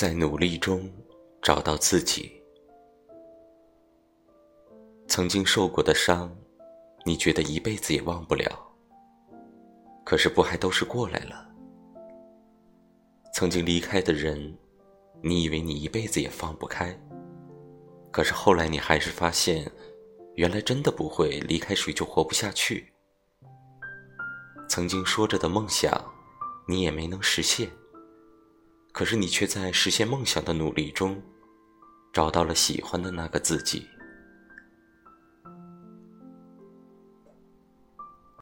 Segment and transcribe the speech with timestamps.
[0.00, 0.90] 在努力中
[1.42, 2.42] 找到自己。
[5.06, 6.34] 曾经受过的伤，
[7.04, 8.50] 你觉得一辈子也忘不了。
[10.02, 11.46] 可是不还都是过来了？
[13.34, 14.56] 曾经离开的人，
[15.20, 16.98] 你以为你一辈子也放不开。
[18.10, 19.70] 可是后来你还是发现，
[20.34, 22.90] 原来真的不会离开谁就活不下去。
[24.66, 25.92] 曾经说着的梦想，
[26.66, 27.70] 你也没能实现。
[29.00, 31.22] 可是你却在实现梦想的努力中，
[32.12, 33.86] 找到了喜欢的那个自己。